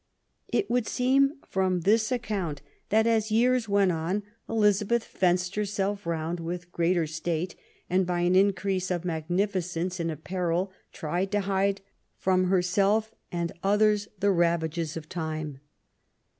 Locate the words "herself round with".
5.53-6.71